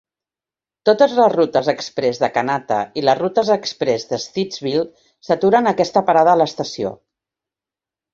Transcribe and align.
Totes 0.89 1.11
les 1.17 1.33
rutes 1.33 1.67
exprés 1.73 2.21
de 2.23 2.29
Kanata 2.37 2.77
i 3.01 3.03
les 3.03 3.19
rutes 3.19 3.51
exprés 3.55 4.05
de 4.13 4.19
Stittsville 4.23 4.87
s'aturen 5.29 5.69
a 5.69 5.75
aquesta 5.77 6.05
parada 6.09 6.33
a 6.35 6.41
l'estació. 6.43 6.95